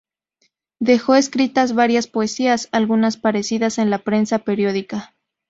Dejó 0.79 1.13
escritas 1.13 1.75
varias 1.75 2.07
poesías, 2.07 2.69
algunas 2.71 3.17
aparecidas 3.17 3.77
en 3.77 3.91
la 3.91 3.99
prensa 3.99 4.39
periódica. 4.39 5.13